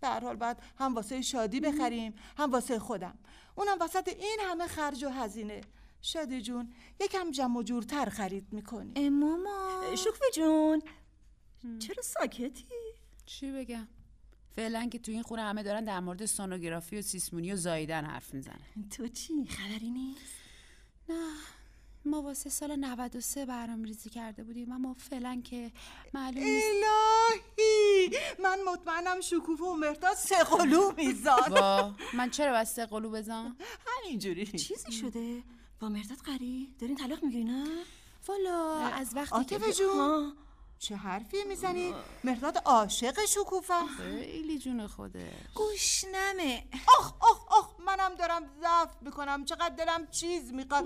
به 0.01 0.07
هر 0.07 0.19
حال 0.19 0.35
بعد 0.35 0.61
هم 0.79 0.95
واسه 0.95 1.21
شادی 1.21 1.59
بخریم 1.59 2.13
هم 2.37 2.51
واسه 2.51 2.79
خودم. 2.79 3.17
اونم 3.55 3.77
وسط 3.81 4.07
این 4.07 4.39
همه 4.41 4.67
خرج 4.67 5.03
و 5.03 5.09
هزینه. 5.09 5.61
شادی 6.01 6.41
جون 6.41 6.73
یکم 7.01 7.31
جمع 7.31 7.57
و 7.57 7.63
جورتر 7.63 8.05
خرید 8.05 8.47
می‌کنی. 8.51 9.09
ماما. 9.09 9.95
شکفه 9.95 10.25
جون. 10.33 10.81
چرا 11.79 12.03
ساکتی؟ 12.03 12.65
چی 13.25 13.51
بگم؟ 13.51 13.87
فعلا 14.55 14.89
که 14.91 14.99
تو 14.99 15.11
این 15.11 15.23
خونه 15.23 15.41
همه 15.41 15.63
دارن 15.63 15.83
در 15.83 15.99
مورد 15.99 16.25
سونوگرافی 16.25 16.97
و 16.97 17.01
سیسمونی 17.01 17.53
و 17.53 17.55
زاییدن 17.55 18.05
حرف 18.05 18.33
می‌زنن 18.33 18.59
تو 18.97 19.07
چی؟ 19.07 19.45
خبری 19.45 19.89
نیست؟ 19.89 20.21
نه 21.09 21.31
ما 22.05 22.21
واسه 22.21 22.49
سال 22.49 22.75
93 22.75 23.45
برنامه 23.45 23.87
ریزی 23.87 24.09
کرده 24.09 24.43
بودیم 24.43 24.71
اما 24.71 24.93
فعلا 24.93 25.41
که 25.43 25.71
معلوم 26.13 26.43
نیست 26.43 26.67
الهی 26.67 28.17
من 28.43 28.57
مطمئنم 28.67 29.21
شکوفه 29.21 29.63
و 29.63 29.73
مرتاد 29.73 30.15
سه 30.15 30.43
قلو 30.43 30.91
میزاد 30.97 31.51
وا 31.51 31.93
من 32.13 32.29
چرا 32.29 32.53
بسته 32.53 32.85
قلو 32.85 33.09
بزن 33.09 33.55
همینجوری 33.87 34.45
چیزی 34.45 34.91
شده؟ 34.91 35.43
با 35.79 35.89
مرداد 35.89 36.17
قری؟ 36.17 36.75
دارین 36.79 36.95
طلاق 36.95 37.23
می‌گیری 37.23 37.43
نه؟ 37.43 37.65
والا 38.27 38.77
از 38.77 39.15
وقتی 39.15 39.45
که 39.45 39.59
جون 39.73 40.33
چه 40.79 40.95
حرفی 40.95 41.43
می‌زنی؟ 41.43 41.95
مرداد 42.23 42.57
عاشق 42.65 43.25
شکوفه 43.25 43.73
خیلی 43.97 44.59
جون 44.59 44.87
خوده 44.87 45.31
گوشنمه 45.55 46.63
آخ 46.99 47.13
آخ 47.19 47.47
آخ 47.51 47.69
منم 47.79 48.15
دارم 48.15 48.49
ضعف 48.61 48.89
می‌کنم. 49.01 49.45
چقدر 49.45 49.75
دلم 49.75 50.07
چیز 50.07 50.53
می‌خواد. 50.53 50.85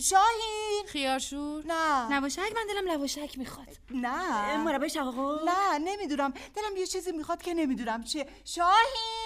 شاهین. 0.00 0.84
خیارشور. 0.86 1.64
نه. 1.66 2.10
لواشک 2.10 2.52
من 2.56 2.66
دلم 2.68 2.88
لواشک 2.88 3.38
می‌خواد. 3.38 3.68
نه. 3.90 4.56
مربای 4.56 4.90
شقاقو؟ 4.90 5.36
نه 5.44 5.78
نمی‌دونم. 5.78 6.30
دلم 6.30 6.76
یه 6.76 6.86
چیزی 6.86 7.12
می‌خواد 7.12 7.42
که 7.42 7.54
نمی‌دونم. 7.54 8.04
چیه؟ 8.04 8.28
شاهین. 8.44 9.17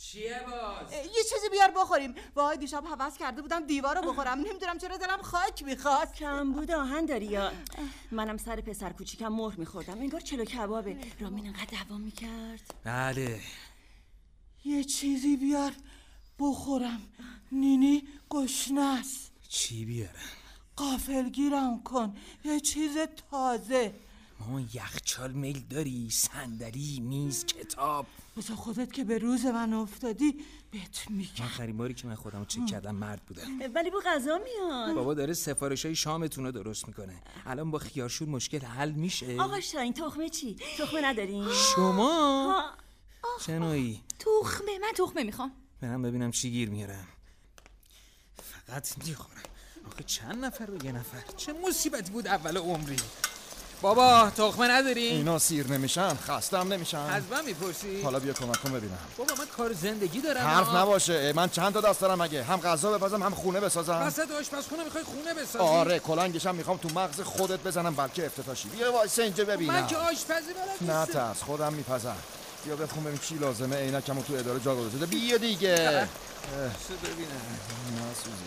چیه 0.00 0.40
باز؟ 0.46 0.92
یه 0.92 1.22
چیزی 1.30 1.48
بیار 1.50 1.70
بخوریم. 1.76 2.14
وای 2.36 2.56
دیشب 2.56 2.84
حوض 2.84 3.18
کرده 3.18 3.42
بودم 3.42 3.66
دیوار 3.66 3.96
رو 4.02 4.12
بخورم. 4.12 4.38
نمی‌دونم 4.48 4.78
چرا 4.78 4.96
دلم 4.96 5.22
خاک 5.22 5.62
می‌خواد 5.62 6.14
کم 6.14 6.52
بود 6.52 6.70
آهن 6.70 7.06
داری 7.06 7.26
یا؟ 7.26 7.52
منم 8.10 8.36
سر 8.36 8.60
پسر 8.60 8.92
کوچیکم 8.92 9.28
مهر 9.28 9.56
میخوردم. 9.56 9.98
انگار 9.98 10.20
چلو 10.20 10.44
کبابه. 10.44 10.96
رامین 11.20 11.46
انقدر 11.46 11.84
دوام 11.84 12.00
می‌کرد. 12.00 12.74
بله. 12.84 13.40
یه 14.64 14.84
چیزی 14.84 15.36
بیار 15.36 15.72
بخورم. 16.38 17.00
نینی 17.52 18.08
گشنه 18.30 18.98
است. 18.98 19.32
چی 19.48 19.84
بیارم؟ 19.84 20.14
قافلگیرم 20.76 21.82
کن. 21.82 22.16
یه 22.44 22.60
چیز 22.60 22.98
تازه. 23.30 23.94
مامان 24.40 24.68
یخچال 24.74 25.32
میل 25.32 25.60
داری؟ 25.70 26.10
صندلی 26.10 27.00
میز 27.00 27.44
کتاب. 27.44 28.06
بسا 28.36 28.56
خودت 28.56 28.92
که 28.92 29.04
به 29.04 29.18
روز 29.18 29.46
من 29.46 29.72
افتادی 29.72 30.44
بهت 30.70 31.10
میگم. 31.10 31.44
آخرین 31.44 31.76
باری 31.76 31.94
که 31.94 32.06
من 32.06 32.14
خودم 32.14 32.44
چک 32.44 32.66
کردم 32.66 32.94
مرد 32.94 33.22
بودم. 33.26 33.48
ولی 33.74 33.90
با 33.90 34.02
غذا 34.06 34.38
میاد. 34.38 34.94
بابا 34.94 35.14
داره 35.14 35.34
سفارش 35.34 35.84
های 35.84 35.94
شامتون 35.94 36.44
رو 36.44 36.52
درست 36.52 36.88
می‌کنه. 36.88 37.22
الان 37.46 37.70
با 37.70 37.78
خیارشور 37.78 38.28
مشکل 38.28 38.58
حل 38.58 38.90
میشه. 38.90 39.36
آقا 39.40 39.60
شاین 39.60 39.92
تخمه 39.92 40.28
چی؟ 40.28 40.56
تخمه 40.78 41.00
ندارین؟ 41.04 41.48
شما؟ 41.52 42.64
چه 43.46 43.58
نوعی 43.58 44.00
تخمه 44.18 44.78
من 44.78 44.92
تخمه 44.96 45.22
می‌خوام. 45.22 45.52
برم 45.80 46.02
ببینم 46.02 46.30
چی 46.30 46.50
گیر 46.50 46.70
میارم. 46.70 47.06
فقط 48.42 49.08
می‌خورم. 49.08 49.42
آخه 49.86 50.04
چند 50.04 50.44
نفر 50.44 50.66
رو 50.66 50.84
یه 50.84 50.92
نفر؟ 50.92 51.22
چه 51.36 51.52
مصیبتی 51.52 52.12
بود 52.12 52.26
اول 52.26 52.56
عمری؟ 52.56 52.96
بابا 53.82 54.30
تخمه 54.30 54.68
نداری؟ 54.68 55.06
اینا 55.06 55.38
سیر 55.38 55.66
نمیشن 55.66 56.14
خستم 56.16 56.72
نمیشن. 56.72 56.98
از 56.98 57.22
من 57.30 57.44
می‌پرسی؟ 57.44 58.02
حالا 58.02 58.18
بیا 58.18 58.32
کمک 58.32 58.62
کن 58.62 58.72
ببینم. 58.72 58.98
بابا 59.16 59.34
من 59.38 59.46
کار 59.46 59.72
زندگی 59.72 60.20
دارم 60.20 60.46
حرف 60.46 60.68
آه. 60.68 60.76
نباشه. 60.82 61.32
من 61.36 61.48
چند 61.48 61.72
تا 61.74 61.80
دست 61.80 62.00
دارم 62.00 62.22
مگه 62.22 62.44
هم 62.44 62.60
غذا 62.60 62.98
بپزم 62.98 63.22
هم 63.22 63.34
خونه 63.34 63.60
بسازم. 63.60 63.92
وسط 64.06 64.30
آشپزخونه 64.40 64.84
می‌خوای 64.84 65.04
خونه 65.04 65.34
بسازی؟ 65.34 65.58
آره 65.64 65.98
کلنگشم 65.98 66.54
می‌خوام 66.54 66.76
تو 66.76 66.88
مغز 66.88 67.20
خودت 67.20 67.60
بزنم 67.60 67.94
بلکه 67.94 68.26
افتتاح 68.26 68.47
شی. 68.47 68.68
بیا 68.68 68.92
وایس 68.92 69.18
اینجا 69.18 69.44
ببینم. 69.44 69.74
من 69.74 69.86
که 69.86 69.96
آشپزی 69.96 70.52
بلد 70.80 70.90
نترس 70.92 71.42
خودم 71.42 71.72
میپزم. 71.72 72.16
بیا 72.64 72.76
بخون 72.76 73.04
ببین 73.04 73.18
چی 73.18 73.34
لازمه. 73.38 73.76
عینکمو 73.76 74.22
تو 74.22 74.34
اداره 74.34 74.60
جا 74.60 74.74
گذاشتم. 74.76 75.06
بیا 75.06 75.36
دیگه. 75.36 75.74
ببینم. 75.74 76.08
نسوزی 78.10 78.44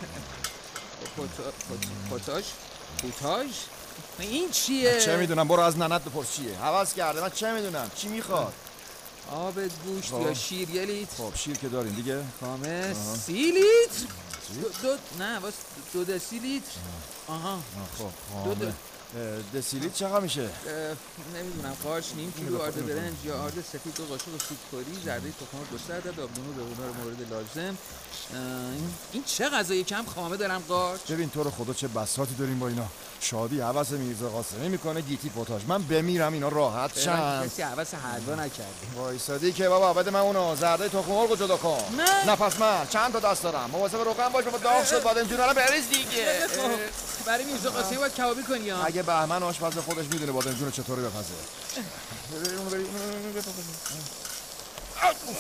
پوتا- 1.18 1.54
پوت- 1.70 2.10
پوتاژ 2.10 2.44
پوتاژ 3.02 3.48
این 4.20 4.52
چیه؟ 4.52 5.00
چه 5.00 5.18
می‌دونم 5.18 5.48
برو 5.48 5.60
از 5.60 5.78
ننت 5.78 6.04
بپرس 6.04 6.36
چیه. 6.36 6.58
حوض 6.58 6.94
کرده 6.94 7.22
من 7.22 7.30
چه 7.30 7.54
می‌دونم؟ 7.54 7.92
چی 7.96 8.08
می‌خواد؟ 8.08 8.54
آب 9.32 9.54
گوشت 9.86 10.10
خب. 10.12 10.22
یا 10.22 10.34
شیر؟ 10.34 10.70
یه 10.70 10.86
لیتر. 10.86 11.16
خب 11.18 11.36
شیر 11.36 11.58
که 11.58 11.68
داریم 11.70 11.94
دیگه. 11.94 12.22
کامل 12.40 12.94
آها. 12.94 13.16
سی 13.16 13.34
لیتر. 13.34 14.14
دو, 14.62 14.88
دو 14.88 14.96
نه 15.20 15.40
واس 15.40 15.54
دو 15.94 16.04
دسی 16.04 16.40
لیتر 16.40 16.72
آها. 17.28 17.54
آه، 17.54 17.62
خب 17.98 18.46
دو. 18.46 18.66
دو 18.66 18.72
اه، 19.16 19.60
دسیلیت 19.60 19.94
چقدر 19.94 20.20
میشه؟ 20.20 20.50
نمی‌دونم 21.36 21.76
قارچ 21.84 22.06
نیم 22.16 22.32
کیلو 22.38 22.62
آرد 22.62 22.88
برنج 22.88 23.14
یا 23.26 23.38
آرد 23.44 23.54
سفید 23.74 23.96
دو 23.96 24.06
قاشق 24.06 24.24
سوپکاری 24.26 24.98
زرده 25.06 25.30
تخم 25.30 25.58
مرغ 25.58 25.70
دو 25.72 25.78
سه 25.88 25.94
عدد 25.94 26.20
آبلیمو 26.20 26.54
به 26.54 26.62
هنر 26.64 26.92
مورد 27.04 27.18
لازم. 27.32 27.78
این- 29.14 29.24
چه 29.24 29.50
غذای 29.50 29.84
کم 29.84 30.06
خامه 30.16 30.38
دارم 30.38 30.64
قارچ. 30.68 31.02
ببین 31.12 31.30
تو 31.30 31.44
رو 31.44 31.52
خدا 31.52 31.74
چه 31.74 31.88
بساتی 31.88 32.36
داریم 32.36 32.60
با 32.60 32.68
اینا. 32.68 32.86
شادی 33.20 33.62
حوس 33.62 33.92
میرزا 33.92 34.30
قاسمی 34.30 34.70
می‌کنه 34.70 35.02
گیتی 35.02 35.30
پوتاژ 35.30 35.62
من 35.68 35.82
بمیرم 35.84 36.34
اینا 36.34 36.48
راحت 36.50 37.00
شن. 37.00 37.46
کسی 37.46 37.62
حوس 37.62 37.94
حلوا 37.94 38.36
نکرده. 38.36 38.64
وایسادی 38.96 39.52
که 39.52 39.70
بابا 39.70 39.94
بده 39.94 40.12
من 40.12 40.20
اونو. 40.20 40.56
زرده 40.56 40.90
تخم 40.90 41.12
مرغ 41.12 41.36
جدا 41.40 41.58
کن. 41.58 41.84
من؟ 41.98 42.04
نه. 42.28 42.36
پس 42.36 42.60
من. 42.60 42.88
چند 42.90 43.14
تا 43.14 43.20
دست 43.20 43.44
دارم؟ 43.44 43.70
مواظب 43.72 43.98
روغن 43.98 44.30
باش 44.30 44.46
بابا 44.46 44.58
داغ 44.58 44.86
شد 44.86 45.24
جون 45.30 45.38
رو 45.38 45.54
بریز 45.54 45.90
دیگه 45.90 46.40
برای 47.26 47.44
میرزا 47.46 47.70
قاسمی 47.72 47.98
باید 47.98 48.14
کبابی 48.14 48.44
کنی 48.44 48.70
ها 48.70 48.84
بهمن 49.04 49.44
آشپز 49.44 49.78
خودش 49.78 50.06
می‌دونه 50.06 50.32
بادم 50.32 50.54
جون 50.54 50.72
چطوری 50.72 51.02
بپزه. 51.02 51.34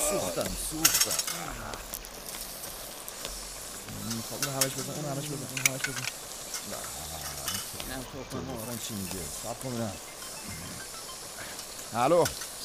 سوختم 0.09 0.51
سوختم. 0.71 1.11
خب 4.29 4.47
اون 4.47 4.55
همش 4.55 4.71
بزن 4.73 4.93
اون 4.95 5.05
همش 5.11 5.25
بزن 5.25 5.47
اون 5.57 5.65
همش 5.67 5.81
بزن. 5.81 6.05
مرغ. 7.89 8.69
اون 8.69 8.79
چی 8.87 8.93
میگه؟ 8.93 9.19
سب 9.43 9.63
کن 9.63 9.91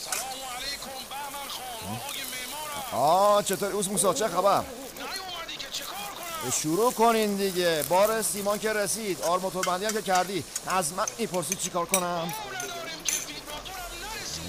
سلام 0.05 0.40
علیکم 0.57 0.99
بهمن 1.11 1.49
خان 1.49 1.97
آقای 1.97 2.23
معمارم 2.93 3.05
آه 3.05 3.43
چطوری؟ 3.43 3.73
اوس 3.73 3.88
موسا 3.88 4.14
چه 4.14 4.28
خبر 4.28 4.61
نیومدی 4.61 5.57
که 5.59 5.67
چه 5.73 5.85
کار 5.85 5.97
کنم 5.97 6.27
شروع 6.62 6.92
کنین 6.92 7.37
دیگه. 7.37 7.85
بار 7.88 8.23
سیمان 8.23 8.59
که 8.59 8.73
رسید. 8.73 9.23
آر 9.23 9.38
موتور 9.38 9.66
بندی 9.66 9.85
هم 9.85 9.92
که 9.92 10.02
کردی. 10.02 10.45
از 10.66 10.92
من 10.92 11.07
می‌پرسی 11.18 11.54
چیکار 11.54 11.87
کنم؟ 11.87 12.33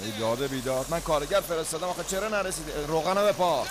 بیداده 0.04 0.48
بیداد 0.48 0.86
من 0.90 1.00
کارگر 1.00 1.40
فرستادم. 1.40 1.88
آخه 1.88 2.04
چرا 2.04 2.28
نرسیده 2.28 2.86
روغنو 2.86 3.26
بپا. 3.26 3.56
ها؟ 3.56 3.66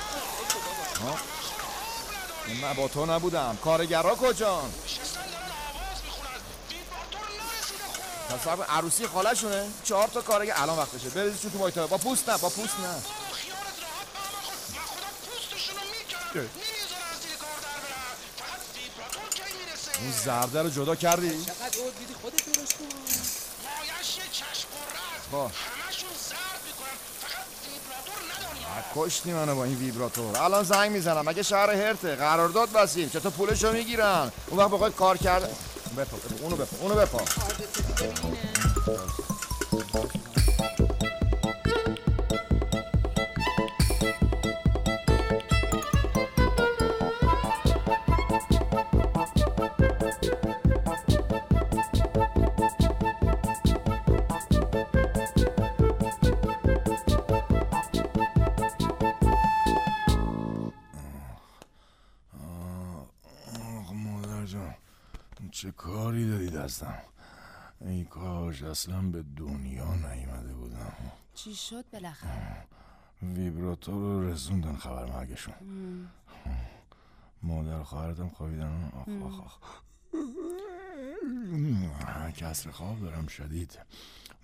من 2.61 2.73
با 2.73 2.87
تو 2.87 3.05
نبودم. 3.05 3.57
کارگرها 3.63 4.15
کجان؟ 4.15 4.73
کن، 8.45 8.63
عروسی 8.63 9.07
خاله 9.07 9.33
شونه 9.33 9.67
چهار 9.83 10.07
تا 10.07 10.21
کارگر 10.21 10.53
الان 10.57 10.77
وقتشه 10.77 11.09
بریزشون 11.09 11.51
تو 11.51 11.57
مایتا 11.57 11.87
با 11.87 11.97
پوست 11.97 12.29
نه 12.29 12.37
با 12.37 12.49
پوست 12.49 12.79
نه 12.79 12.87
بابا 12.87 13.33
خیالت 13.33 13.77
راحت 13.83 14.07
بهمن 14.13 14.41
خان 14.45 14.55
من 14.75 14.85
خودم 14.85 15.13
پوستشونو 15.25 15.81
می‌کنم 15.81 16.31
نمی‌ذارن 16.33 17.09
از 17.13 17.19
زیر 17.21 17.35
کار 17.43 17.59
در 17.65 17.79
برن 17.83 18.15
فقط 18.39 18.61
ویبراتور 18.75 19.29
کی 19.35 19.53
می‌رسه 19.59 19.88
اون 20.01 20.11
زرده 20.25 20.61
رو 20.61 20.69
جدا 20.69 20.95
کردی؟ 20.95 21.29
چقدر 21.29 21.79
اود 21.79 21.99
دیدی 21.99 22.13
خودت 22.21 22.45
درست 22.45 22.73
کن. 22.73 22.85
مایش 22.85 24.17
یه 24.17 24.23
چشم 24.31 24.45
است 24.47 24.67
خب. 25.31 25.37
همشون 25.37 26.09
زرد 26.29 26.61
می‌کنن. 26.67 26.97
فقط 27.21 27.45
ویبراتور 27.65 28.19
نداریم 28.37 29.09
کشتی 29.09 29.31
منو 29.31 29.55
با 29.55 29.63
این 29.63 29.75
ویبراتور. 29.75 30.37
الان 30.37 30.63
زنگ 30.63 30.91
می‌زنم. 30.91 31.27
اگه 31.27 31.43
شهر 31.43 31.71
هرته 31.71 32.15
قرارداد 32.15 32.71
بسیم 32.71 33.09
چطور 33.09 33.31
پولشو 33.31 33.71
می‌گیرن؟ 33.71 34.31
اون 34.47 34.59
وقت 34.59 34.69
بخواد 34.69 34.95
کار 34.95 35.17
کرده 35.17 35.47
بپا 35.97 36.17
بپا، 36.17 36.17
اونو 36.41 36.55
بپا 36.55 36.77
اونو 36.81 36.95
بپا. 36.95 37.19
دستم 66.79 67.03
ای 67.81 68.03
کاش 68.03 68.63
اصلا 68.63 69.01
به 69.01 69.23
دنیا 69.35 69.95
نیومده 69.95 70.53
بودم. 70.53 70.93
چی 71.33 71.55
شد 71.55 71.85
بالاخره؟ 71.93 72.65
ویبراتور 73.21 73.93
رو 73.93 74.29
رسوندن 74.29 74.75
خبر 74.75 75.05
مرگشون. 75.05 75.53
مادر 77.43 77.83
خواهرتم 77.83 78.29
خوابیدن. 78.29 78.91
آخ 78.93 79.07
آخ 79.23 79.41
آخ. 79.41 79.81
کسر 82.31 82.71
خواب 82.71 82.99
دارم 82.99 83.27
شدید. 83.27 83.79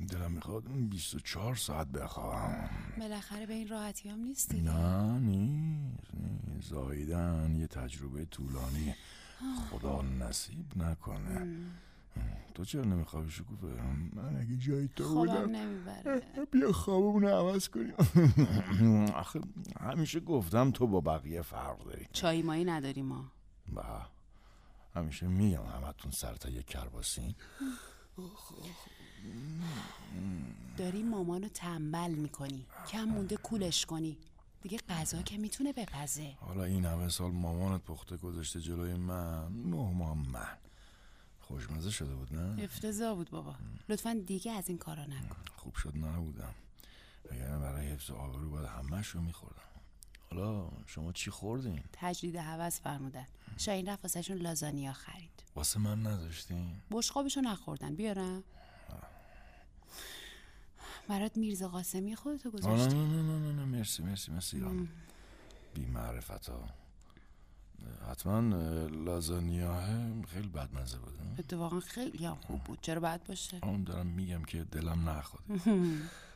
دلم 0.09 0.31
می‌خواد 0.31 0.63
24 0.89 1.55
ساعت 1.55 1.87
بخوابم. 1.87 2.69
بالاخره 2.97 3.45
به 3.45 3.53
این 3.53 3.67
راحتی 3.67 4.09
هم 4.09 4.19
نیستی 4.19 4.61
نه 4.61 5.19
نیست 5.19 6.13
نیست. 6.13 6.69
زاییدن 6.69 7.55
یه 7.55 7.67
تجربه 7.67 8.25
طولانی. 8.25 8.95
خدا 9.69 10.01
نصیب 10.01 10.77
نکنه. 10.77 11.57
تو 12.53 12.65
چرا 12.65 12.83
نمیخوابی 12.83 13.31
شکوفه؟ 13.31 13.67
من 14.13 14.37
اگه 14.39 14.57
جای 14.57 14.89
تو 14.95 15.15
بودم 15.15 15.49
نمی‌بره. 15.49 16.21
بیا 16.51 16.71
خوابمون 16.71 17.21
رو 17.21 17.29
عوض 17.29 17.69
کنیم. 17.69 17.93
آخه 19.21 19.41
همیشه 19.79 20.19
گفتم 20.19 20.71
تو 20.71 20.87
با 20.87 21.01
بقیه 21.01 21.41
فرق 21.41 21.83
داری. 21.83 22.07
چای 22.13 22.41
مایی 22.41 22.65
نداریم 22.65 23.05
ما. 23.05 23.31
با. 23.73 24.01
همیشه 24.95 25.27
میگم 25.27 25.63
همتون 25.65 26.11
سر 26.11 26.35
تا 26.35 26.49
یک 26.49 26.65
کرباسین. 26.65 27.35
داری 30.77 31.03
مامانو 31.03 31.47
تنبل 31.47 32.11
می‌کنی. 32.11 32.65
کم 32.87 33.03
مونده 33.03 33.37
کولش 33.37 33.85
کنی. 33.85 34.17
دیگه 34.61 34.77
غذا 34.89 35.21
که 35.21 35.37
می‌تونه 35.37 35.73
بپزه. 35.73 36.35
حالا 36.39 36.63
این 36.63 36.85
همه 36.85 37.09
سال 37.09 37.31
مامانت 37.31 37.81
پخته 37.81 38.17
گذاشته 38.17 38.61
جلوی 38.61 38.93
من. 38.93 39.53
نه 39.65 39.93
ماه 39.93 40.17
من 40.17 40.57
خوشمزه 41.47 41.91
شده 41.91 42.15
بود 42.15 42.35
نه؟ 42.35 42.63
افتضاح 42.63 43.15
بود 43.15 43.29
بابا. 43.29 43.55
لطفا 43.89 44.21
دیگه 44.27 44.51
از 44.51 44.69
این 44.69 44.77
کارا 44.77 45.05
نکن. 45.05 45.35
خوب 45.55 45.75
شد 45.75 45.93
نبودم. 45.97 46.53
اگر 47.31 47.57
برای 47.57 47.87
حفظ 47.87 48.11
آبرو 48.11 48.49
باید 48.49 48.65
همش 48.65 49.07
رو 49.07 49.21
میخوردم. 49.21 49.61
حالا 50.29 50.69
شما 50.85 51.11
چی 51.11 51.31
خوردین؟ 51.31 51.83
تجدید 51.93 52.35
هوس 52.35 52.81
فرمودن. 52.81 53.25
شاین 53.57 53.89
رفت 53.89 54.03
واسهشون 54.03 54.37
لازانیا 54.37 54.93
خرید. 54.93 55.43
واسه 55.55 55.79
من 55.79 56.07
نداشتین؟ 56.07 56.81
بشقابشو 56.91 57.41
نخوردن. 57.41 57.95
بیارم. 57.95 58.43
برات 61.07 61.37
میرزا 61.37 61.67
قاسمی 61.67 62.15
خودتو 62.15 62.51
گذاشتی 62.51 62.95
نه 62.95 63.21
نه 63.21 63.39
نه 63.39 63.51
نه 63.51 63.65
مرسی 63.65 64.03
مرسی 64.03 64.31
مرسی 64.31 64.63
بی 65.73 65.85
معرفت 65.85 66.49
ها 66.49 66.69
حتما 68.11 68.39
لازانیا 68.87 69.81
خیلی 70.27 70.47
بدمزه 70.47 70.97
بود؟ 70.97 71.13
اتفاقا 71.39 71.79
خیلی 71.79 72.25
هم 72.25 72.35
خوب 72.35 72.63
بود. 72.63 72.79
چرا 72.81 72.99
باید 72.99 73.23
باشه؟ 73.23 73.59
اون 73.63 73.83
دارم 73.83 74.07
میگم 74.07 74.43
که 74.43 74.63
دلم 74.63 75.09
نخواد. 75.09 75.43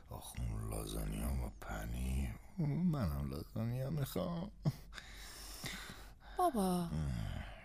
آخ 0.10 0.34
اون 0.40 0.70
لازانیا 0.70 1.28
با 1.28 1.52
پنیر 1.62 2.30
منم 2.68 3.30
لازانیا 3.30 3.90
می‌خوام. 3.90 4.52
بابا 6.38 6.88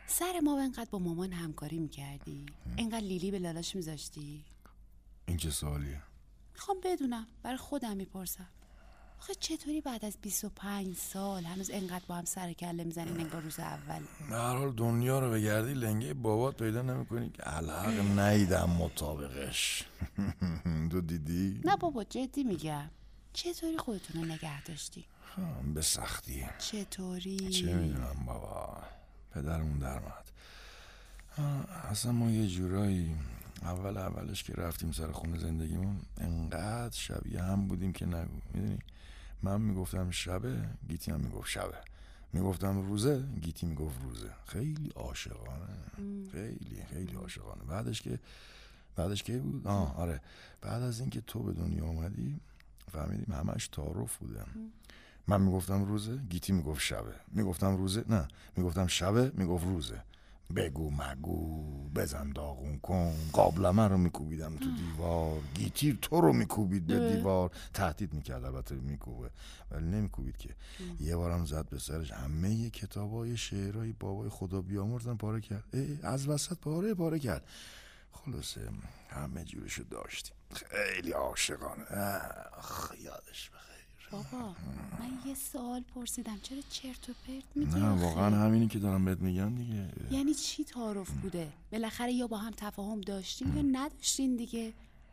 سر 0.06 0.40
ما 0.40 0.62
انقدر 0.62 0.90
با 0.90 0.98
مامان 0.98 1.32
همکاری 1.32 1.78
می‌کردی؟ 1.78 2.46
انقدر 2.78 3.00
لیلی 3.00 3.30
به 3.30 3.38
لالاش 3.38 3.76
میذاشتی؟ 3.76 4.44
این 5.26 5.36
چه 5.36 5.50
سوالیه؟ 5.50 6.02
می‌خوام 6.52 6.76
بدونم. 6.84 7.26
برای 7.42 7.56
خودم 7.56 7.96
می‌پرسم. 7.96 8.48
آخه 9.24 9.34
چطوری 9.34 9.80
بعد 9.80 10.04
از 10.04 10.16
25 10.22 10.96
سال 10.96 11.44
هنوز 11.44 11.70
انقدر 11.70 12.04
با 12.08 12.14
هم 12.14 12.24
سر 12.24 12.52
کله 12.52 12.84
می‌زنین 12.84 13.20
انگار 13.20 13.42
روز 13.42 13.60
اول؟ 13.60 14.02
به 14.30 14.36
هر 14.36 14.56
حال 14.56 14.72
دنیا 14.72 15.18
رو 15.18 15.30
بگردی 15.30 15.74
لنگه 15.74 16.14
بابات 16.14 16.56
پیدا 16.56 16.82
نمی‌کنی 16.82 17.30
که 17.30 17.56
الحق 17.56 18.18
نیدم 18.18 18.70
مطابقش. 18.70 19.84
تو 20.90 21.00
دیدی؟ 21.00 21.60
نه 21.64 21.76
بابا 21.76 22.04
جدی 22.04 22.44
میگم. 22.44 22.90
چطوری 23.32 23.78
خودتون 23.78 24.22
رو 24.22 24.28
نگه 24.28 24.62
داشتی؟ 24.62 25.04
به 25.74 25.82
سختی. 25.82 26.46
چطوری؟ 26.58 27.50
چه 27.50 27.74
می‌دونم 27.74 28.24
بابا 28.26 28.82
پدرمون 29.34 29.78
در 29.78 30.02
آه، 31.38 31.44
اصلا 31.90 32.12
ما 32.12 32.30
یه 32.30 32.48
جورایی 32.48 33.16
اول 33.62 33.96
اولش 33.96 34.42
که 34.42 34.52
رفتیم 34.52 34.92
سر 34.92 35.12
خونه 35.12 35.38
زندگیمون 35.38 36.00
انقدر 36.18 36.96
شبیه 36.96 37.42
هم 37.42 37.68
بودیم 37.68 37.92
که 37.92 38.06
نگو. 38.06 38.40
می‌دونی؟ 38.54 38.78
من 39.44 39.60
می‌گفتم 39.60 40.10
شبه 40.10 40.68
گیتی 40.88 41.10
هم 41.10 41.20
می‌گفت 41.20 41.48
شبه. 41.50 41.76
می‌گفتم 42.32 42.86
روزه 42.88 43.22
گیتی 43.42 43.66
می‌گفت 43.66 44.02
روزه. 44.02 44.30
خیلی 44.46 44.90
عاشقانه. 44.96 45.66
خیلی 46.32 46.84
خیلی 46.90 47.16
عاشقانه. 47.16 47.64
بعدش 47.64 48.02
که 48.02 48.18
بعدش 48.96 49.22
که 49.22 49.38
بود؟ 49.38 49.66
آه 49.66 49.96
آره. 49.96 50.20
بعد 50.60 50.82
از 50.82 51.00
اینکه 51.00 51.20
تو 51.20 51.42
به 51.42 51.52
دنیا 51.52 51.84
اومدی 51.84 52.40
فهمیدیم 52.92 53.34
همش 53.34 53.68
تعارف 53.68 54.16
بوده. 54.16 54.44
من 55.28 55.40
می‌گفتم 55.40 55.84
روزه 55.84 56.16
گیتی 56.16 56.52
می‌گفت 56.52 56.80
شبه. 56.80 57.14
می‌گفتم 57.32 57.76
روزه 57.76 58.04
نه. 58.08 58.28
می‌گفتم 58.56 58.86
شبه 58.86 59.32
می‌گفت 59.34 59.64
روزه. 59.64 60.02
بگو 60.56 60.90
مگو 60.90 61.88
بزن 61.88 62.32
داغون 62.32 62.78
کن. 62.78 63.14
قابلمه 63.32 63.88
رو 63.88 63.98
میکوبیدم 63.98 64.56
تو 64.56 64.70
دیوار. 64.76 65.40
گیتی 65.54 65.98
تو 66.02 66.20
رو 66.20 66.32
میکوبید 66.32 66.86
به 66.86 67.12
دیوار. 67.12 67.50
تهدید 67.74 68.14
می‌کرد 68.14 68.44
البته 68.44 68.74
میکوبه. 68.74 69.30
ولی 69.70 69.86
نمیکوبید 69.86 70.36
که. 70.36 70.54
یه 71.00 71.16
بارم 71.16 71.44
زد 71.44 71.68
به 71.68 71.78
سرش. 71.78 72.10
همه 72.10 72.70
کتابای 72.70 73.36
شعرهای 73.36 73.92
بابای 73.92 74.28
خدا 74.28 74.60
بیامرزن 74.60 75.16
پاره 75.16 75.40
کرد. 75.40 75.64
از 76.02 76.28
وسط 76.28 76.58
پاره 76.58 76.94
پاره 76.94 77.18
کرد. 77.18 77.48
خلاصه 78.12 78.68
همه 79.08 79.44
جورشو 79.44 79.82
داشتیم. 79.82 80.36
خیلی 80.54 81.10
عاشقانه. 81.10 81.84
اخ، 82.58 82.92
یادش 83.04 83.50
بخیر. 83.50 83.73
بابا 84.10 84.54
من 85.00 85.28
یه 85.30 85.34
سوال 85.34 85.82
پرسیدم. 85.94 86.36
چرا 86.42 86.58
چرت 86.70 87.08
و 87.08 87.12
پرت 87.26 87.44
میگی 87.54 87.80
نه؟ 87.80 88.02
واقعا 88.02 88.36
همینی 88.36 88.68
که 88.68 88.78
دارم 88.78 89.04
بهت 89.04 89.18
میگم 89.18 89.54
دیگه. 89.54 89.88
یعنی 90.10 90.34
چی 90.34 90.64
تعارف 90.64 91.10
بوده؟ 91.10 91.48
بالاخره 91.72 92.12
یا 92.12 92.26
با 92.26 92.38
هم 92.38 92.52
تفاهم 92.56 93.00
داشتین 93.00 93.56
یا 93.56 93.62
نداشتین 93.62 94.36
دیگه؟ 94.36 94.72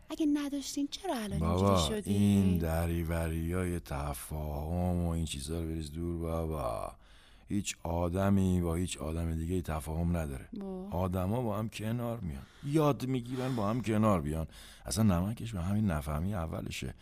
اگه 0.09 0.25
نداشتین 0.33 0.87
چرا 0.91 1.15
الان 1.15 1.43
اینجوری 1.43 2.01
شدی؟ 2.01 2.13
این 2.13 2.57
دریوری 2.57 3.53
های 3.53 3.79
تفاهم 3.79 5.05
و 5.05 5.09
این 5.09 5.25
چیزا 5.25 5.61
رو 5.61 5.67
بریز 5.67 5.91
دور 5.91 6.19
بابا. 6.19 6.91
هیچ 7.49 7.75
آدمی 7.83 8.61
با 8.61 8.75
هیچ 8.75 8.97
آدم 8.97 9.35
دیگه 9.35 9.61
تفاهم 9.61 10.17
نداره. 10.17 10.49
آدما 10.91 11.41
با 11.41 11.57
هم 11.57 11.69
کنار 11.69 12.19
میان. 12.19 12.43
یاد 12.63 13.05
می‌گیرن 13.05 13.55
با 13.55 13.69
هم 13.69 13.81
کنار 13.81 14.21
بیان. 14.21 14.47
اصلا 14.85 15.03
نمکش 15.03 15.51
به 15.51 15.61
همین 15.61 15.91
نفهمی 15.91 16.35
اولشه. 16.35 16.93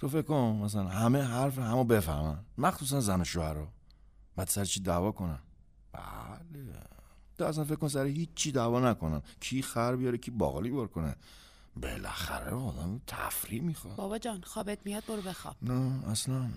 تو 0.00 0.08
فکر 0.08 0.22
کن 0.22 0.60
مثلا 0.64 0.88
همه 0.88 1.22
حرف 1.22 1.58
همو 1.58 1.84
بفهمن. 1.84 2.38
مخصوصا 2.58 3.00
زن 3.00 3.20
و 3.20 3.24
شوهرها 3.24 3.68
بعد 4.36 4.48
سر 4.48 4.64
چی 4.64 4.80
دعوا 4.80 5.12
کنن؟ 5.12 5.38
بله. 5.92 6.82
تو 7.38 7.44
اصلا 7.44 7.64
فکر 7.64 7.76
کن 7.76 7.88
سر 7.88 8.04
هیچی 8.04 8.52
دعوا 8.52 8.90
نکنن. 8.90 9.22
کی 9.40 9.62
خر 9.62 9.96
بیاره 9.96 10.18
کی 10.18 10.30
باقالی 10.30 10.70
بار 10.70 10.86
کنه. 10.86 11.16
بالاخره 11.76 12.50
آدم 12.50 13.00
تفریح 13.06 13.62
می‌خواد. 13.62 13.96
بابا 13.96 14.18
جان 14.18 14.42
خوابت 14.42 14.78
میاد 14.84 15.06
برو 15.06 15.22
بخواب. 15.22 15.56
نه 15.62 16.08
اصلا. 16.08 16.48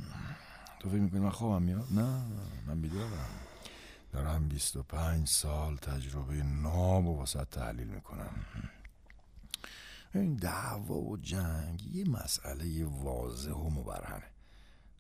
تو 0.80 0.90
فکر 0.90 1.00
می‌کنی 1.00 1.20
من 1.20 1.30
خوابم 1.30 1.66
میاد؟ 1.66 1.88
نه 1.92 2.22
من 2.68 2.82
بیدارم. 2.82 3.30
دارم 4.12 4.48
25 4.48 5.28
سال 5.28 5.78
تجربه 5.78 6.44
ناب 6.44 7.06
و 7.06 7.18
واسه 7.18 7.46
تحلیل 7.46 7.88
می‌کنم. 7.88 8.46
این 10.20 10.36
دعوا 10.36 10.96
و 10.96 11.18
جنگ. 11.18 11.96
یه 11.96 12.10
مسئله 12.10 12.86
واضح 12.86 13.52
و 13.52 13.70
مبرهنه. 13.70 14.28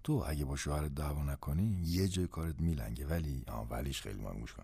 تو 0.03 0.23
اگه 0.27 0.45
با 0.45 0.55
شوهرت 0.55 0.95
دعوا 0.95 1.23
نکنی 1.23 1.81
یه 1.83 2.07
جای 2.07 2.27
کارت 2.27 2.59
میلنگه 2.59 3.07
ولی 3.07 3.43
آه 3.47 3.67
ولیش 3.69 4.01
خیلی 4.01 4.21
مهم 4.21 4.39
گوش 4.39 4.53
کن. 4.53 4.63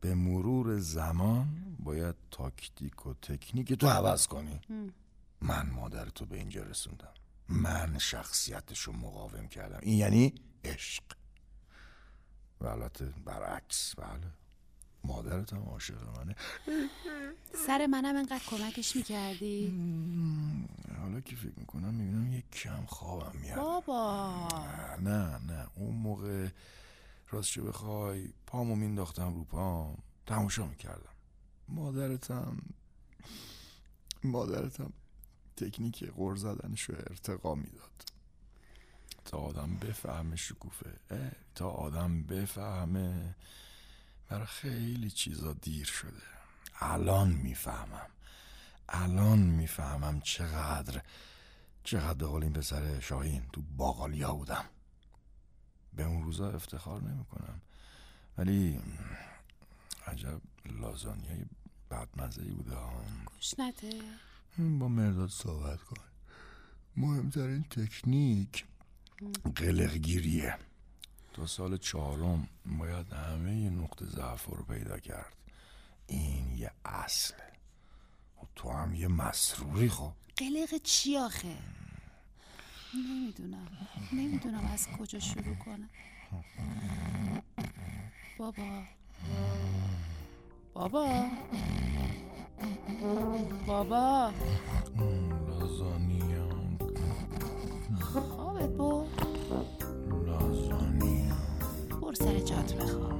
به 0.00 0.14
مرور 0.14 0.78
زمان 0.78 1.76
باید 1.78 2.14
تاکتیک 2.30 3.06
و 3.06 3.14
تکنیک 3.14 3.72
تو 3.72 3.88
عوض 3.88 4.26
کنی. 4.26 4.60
من 5.40 5.70
مادر 5.70 6.08
تو 6.08 6.26
به 6.26 6.36
اینجا 6.36 6.62
رسوندم. 6.62 7.14
من 7.48 7.98
شخصیتشو 7.98 8.92
مقاوم 8.92 9.48
کردم. 9.48 9.78
این 9.82 9.98
یعنی 9.98 10.34
عشق. 10.64 11.02
و 12.60 12.66
البته 12.66 13.04
برعکس 13.24 13.94
بله. 13.94 14.30
مادرت 15.04 15.52
هم 15.52 15.62
عاشق 15.62 16.18
منه. 16.18 16.36
سر 17.66 17.86
منم 17.86 18.16
انقدر 18.16 18.42
کمکش 18.46 18.96
می‌کردی؟ 18.96 19.68
حالا 21.00 21.20
که 21.20 21.36
فکر 21.36 21.52
می‌کنم 21.56 21.94
می‌بینم 21.94 22.32
یک 22.32 22.50
کم 22.50 22.84
خوابم 22.86 23.38
میاد. 23.38 23.56
بابا. 23.56 24.48
نه 24.98 25.38
نه 25.38 25.66
اون 25.74 25.94
موقع 25.94 26.48
راستشو 27.30 27.64
بخوای 27.64 28.28
پامو 28.46 28.76
مینداختم 28.76 29.34
رو 29.34 29.44
پام. 29.44 29.98
تماشا 30.26 30.66
می‌کردم. 30.66 31.12
مادرتم 31.68 32.56
مادرتم 34.24 34.92
تکنیک 35.56 36.04
غر 36.04 36.36
زدنشو 36.36 36.92
ارتقا 36.92 37.54
می‌داد. 37.54 37.90
تا 39.24 39.38
آدم 39.38 39.76
بفهمه 39.76 40.36
شکوفه 40.36 40.92
تا 41.54 41.70
آدم 41.70 42.22
بفهمه 42.22 43.34
برای 44.34 44.46
خیلی 44.46 45.10
چیزا 45.10 45.52
دیر 45.52 45.86
شده. 45.86 46.22
الان 46.80 47.30
می‌فهمم. 47.30 48.06
الان 48.88 49.38
می‌فهمم 49.38 50.20
چقدر 50.20 51.02
چقدر 51.84 52.26
قول 52.26 52.42
این 52.42 52.52
پسر 52.52 53.00
شاهین 53.00 53.42
تو 53.52 53.62
باقالیا 53.76 54.34
بودم. 54.34 54.64
به 55.92 56.02
اون 56.02 56.22
روزا 56.24 56.50
افتخار 56.50 57.02
نمی‌کنم. 57.02 57.60
ولی 58.38 58.80
عجب 60.06 60.40
لازانیای 60.66 61.44
بدمزه 61.90 62.42
ای 62.42 62.50
بوده 62.50 62.74
ها. 62.74 63.04
گشنته 63.38 64.00
با 64.58 64.88
مرداد 64.88 65.30
صحبت 65.30 65.82
کن. 65.82 66.02
مهمترین 66.96 67.64
تکنیک 67.64 68.64
قلقگیریه. 69.56 70.58
تا 71.34 71.46
سال 71.46 71.76
چهارم 71.76 72.48
باید 72.78 73.12
همه 73.12 73.70
نقطه 73.70 74.06
ضعف 74.06 74.44
رو 74.44 74.64
پیدا 74.64 74.98
کرد. 74.98 75.32
این 76.06 76.52
یه 76.56 76.70
اصله 76.84 77.52
و 78.42 78.46
تو 78.56 78.70
هم 78.70 78.94
یه 78.94 79.08
مسروری 79.08 79.88
خب. 79.88 80.12
قلق 80.36 80.82
چی 80.82 81.16
آخه؟ 81.16 81.56
نمی‌دونم. 82.94 83.68
نمی‌دونم 84.12 84.70
از 84.72 84.88
کجا 84.88 85.18
شروع 85.18 85.54
کنم. 85.54 85.90
بابا. 88.38 88.82
بابا. 90.74 91.26
بابا. 93.66 94.32
لازانیا 95.48 96.13
سر 102.24 102.38
جات 102.38 102.74
بخواب. 102.74 103.12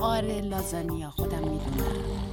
آره 0.00 0.40
لازانیا 0.40 1.10
خودم 1.10 1.38
می‌دونم. 1.38 2.31